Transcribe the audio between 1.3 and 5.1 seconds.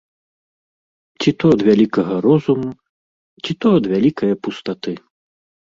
то ад вялікага розуму, ці то ад вялікае пустаты.